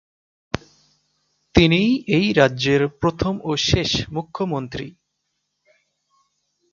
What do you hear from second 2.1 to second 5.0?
এই রাজ্যের প্রথম ও শেষ মুখ্যমন্ত্রী।